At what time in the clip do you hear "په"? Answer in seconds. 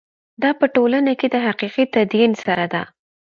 0.59-0.65